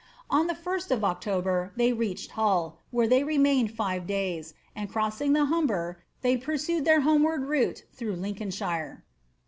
[0.31, 5.33] On the 1st of October ther reached Hull, where they remained &ve days, and, crossing
[5.33, 9.05] the Humber, they pursued their homeward route through Lincolnshire.